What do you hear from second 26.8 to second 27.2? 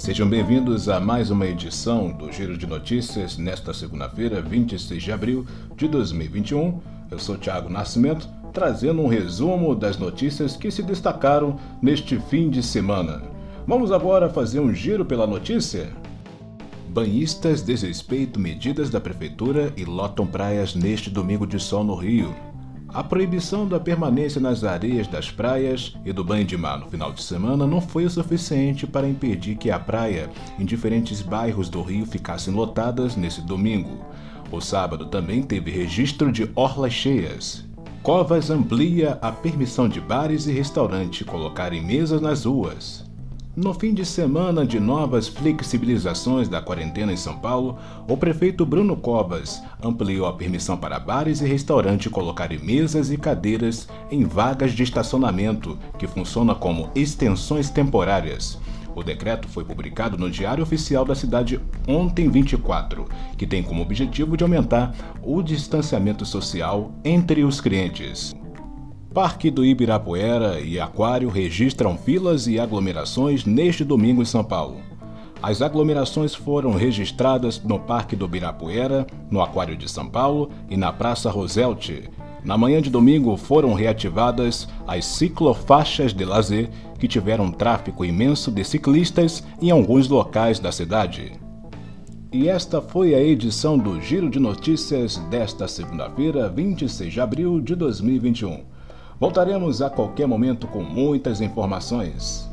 no final